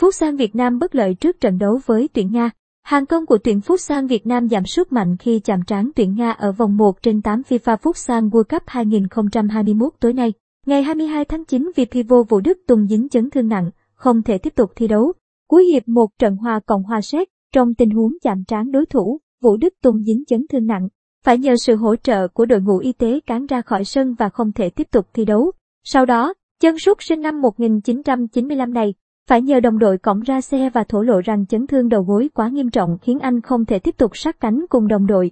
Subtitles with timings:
[0.00, 2.50] Phúc Sang Việt Nam bất lợi trước trận đấu với tuyển Nga.
[2.84, 6.14] Hàng công của tuyển Phúc Sang Việt Nam giảm sút mạnh khi chạm trán tuyển
[6.14, 10.32] Nga ở vòng 1 trên 8 FIFA Phúc Sang World Cup 2021 tối nay.
[10.66, 14.38] Ngày 22 tháng 9 vì pivot Vũ Đức Tùng dính chấn thương nặng, không thể
[14.38, 15.12] tiếp tục thi đấu.
[15.48, 19.18] Cuối hiệp một trận hòa cộng hòa xét, trong tình huống chạm trán đối thủ,
[19.42, 20.88] Vũ Đức Tùng dính chấn thương nặng,
[21.24, 24.28] phải nhờ sự hỗ trợ của đội ngũ y tế cán ra khỏi sân và
[24.28, 25.52] không thể tiếp tục thi đấu.
[25.84, 28.94] Sau đó, chân sút sinh năm 1995 này,
[29.28, 32.30] phải nhờ đồng đội cõng ra xe và thổ lộ rằng chấn thương đầu gối
[32.34, 35.30] quá nghiêm trọng khiến anh không thể tiếp tục sát cánh cùng đồng đội.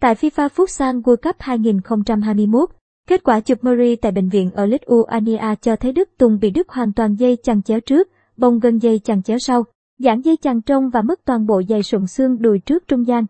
[0.00, 2.70] Tại FIFA Futsal World Cup 2021,
[3.08, 6.68] kết quả chụp MRI tại bệnh viện ở Lithuania cho thấy Đức Tùng bị đứt
[6.68, 9.64] hoàn toàn dây chằng chéo trước, bông gân dây chằng chéo sau,
[9.98, 13.24] giãn dây chằng trong và mất toàn bộ dây sụn xương đùi trước trung gian.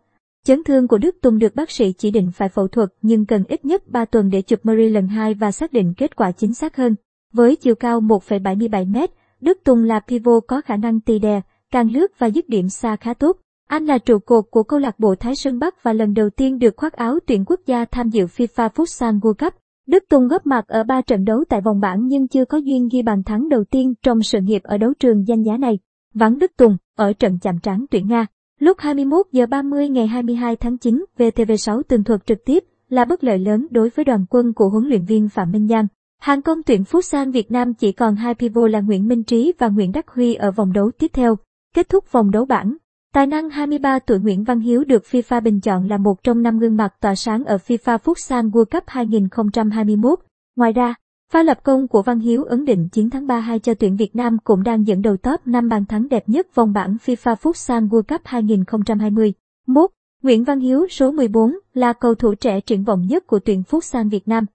[0.47, 3.45] Chấn thương của Đức Tùng được bác sĩ chỉ định phải phẫu thuật nhưng cần
[3.49, 6.55] ít nhất 3 tuần để chụp MRI lần 2 và xác định kết quả chính
[6.55, 6.95] xác hơn.
[7.33, 8.97] Với chiều cao 1,77 m,
[9.47, 12.97] Đức Tùng là pivot có khả năng tì đè, càng lướt và dứt điểm xa
[12.97, 13.37] khá tốt.
[13.69, 16.59] Anh là trụ cột của câu lạc bộ Thái Sơn Bắc và lần đầu tiên
[16.59, 19.55] được khoác áo tuyển quốc gia tham dự FIFA Futsal World Cup.
[19.87, 22.89] Đức Tùng góp mặt ở 3 trận đấu tại vòng bảng nhưng chưa có duyên
[22.93, 25.79] ghi bàn thắng đầu tiên trong sự nghiệp ở đấu trường danh giá này.
[26.15, 28.27] Vắng Đức Tùng ở trận chạm trán tuyển Nga.
[28.59, 33.25] Lúc 21 giờ 30 ngày 22 tháng 9, VTV6 tường thuật trực tiếp là bất
[33.25, 35.87] lợi lớn đối với đoàn quân của huấn luyện viên Phạm Minh Giang.
[36.19, 39.69] Hàng công tuyển Futsal Việt Nam chỉ còn hai pivot là Nguyễn Minh Trí và
[39.69, 41.37] Nguyễn Đắc Huy ở vòng đấu tiếp theo.
[41.75, 42.77] Kết thúc vòng đấu bảng,
[43.15, 46.59] tài năng 23 tuổi Nguyễn Văn Hiếu được FIFA bình chọn là một trong năm
[46.59, 50.19] gương mặt tỏa sáng ở FIFA Futsal World Cup 2021.
[50.57, 50.95] Ngoài ra,
[51.33, 54.39] pha lập công của Văn Hiếu ấn định chiến thắng 3-2 cho tuyển Việt Nam
[54.45, 58.03] cũng đang dẫn đầu top 5 bàn thắng đẹp nhất vòng bảng FIFA Futsal World
[58.03, 59.33] Cup 2020.
[59.67, 59.87] 1.
[60.23, 64.11] Nguyễn Văn Hiếu số 14 là cầu thủ trẻ triển vọng nhất của tuyển Futsal
[64.11, 64.47] Việt Nam.